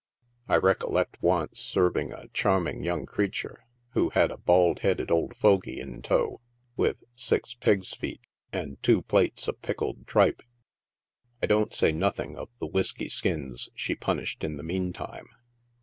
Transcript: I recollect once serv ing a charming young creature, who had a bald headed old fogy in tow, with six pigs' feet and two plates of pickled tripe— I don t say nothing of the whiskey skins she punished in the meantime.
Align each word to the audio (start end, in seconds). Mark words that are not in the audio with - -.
I 0.47 0.55
recollect 0.57 1.21
once 1.21 1.59
serv 1.59 1.95
ing 1.95 2.11
a 2.11 2.27
charming 2.29 2.83
young 2.83 3.05
creature, 3.05 3.65
who 3.89 4.09
had 4.09 4.31
a 4.31 4.37
bald 4.37 4.79
headed 4.79 5.11
old 5.11 5.35
fogy 5.37 5.79
in 5.79 6.01
tow, 6.01 6.41
with 6.75 6.97
six 7.15 7.53
pigs' 7.53 7.93
feet 7.93 8.21
and 8.51 8.81
two 8.81 9.03
plates 9.03 9.47
of 9.47 9.61
pickled 9.61 10.07
tripe— 10.07 10.41
I 11.43 11.45
don 11.45 11.69
t 11.69 11.75
say 11.75 11.91
nothing 11.91 12.35
of 12.35 12.49
the 12.57 12.65
whiskey 12.65 13.09
skins 13.09 13.69
she 13.75 13.93
punished 13.93 14.43
in 14.43 14.57
the 14.57 14.63
meantime. 14.63 15.27